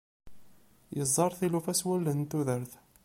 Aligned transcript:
Yeẓẓar 0.95 1.31
tilufa 1.39 1.73
s 1.79 1.81
wallen 1.87 2.19
n 2.27 2.29
tudert. 2.31 2.71